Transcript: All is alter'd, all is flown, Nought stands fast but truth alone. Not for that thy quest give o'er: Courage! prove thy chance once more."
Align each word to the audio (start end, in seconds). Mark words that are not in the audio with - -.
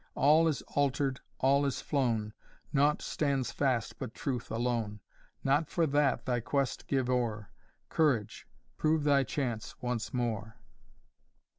All 0.15 0.47
is 0.47 0.63
alter'd, 0.75 1.19
all 1.37 1.63
is 1.63 1.79
flown, 1.79 2.33
Nought 2.73 3.03
stands 3.03 3.51
fast 3.51 3.99
but 3.99 4.15
truth 4.15 4.49
alone. 4.49 4.99
Not 5.43 5.69
for 5.69 5.85
that 5.85 6.25
thy 6.25 6.39
quest 6.39 6.87
give 6.87 7.07
o'er: 7.07 7.51
Courage! 7.87 8.47
prove 8.77 9.03
thy 9.03 9.23
chance 9.23 9.79
once 9.79 10.11
more." 10.11 10.55